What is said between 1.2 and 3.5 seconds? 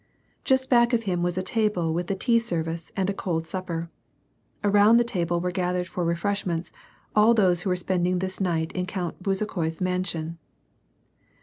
was a table with the tea ser vice and a cold